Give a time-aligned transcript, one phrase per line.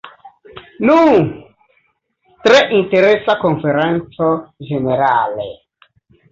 [0.89, 0.95] Nu,
[2.47, 4.33] tre interesa konferenco
[4.73, 5.51] ĝenerale.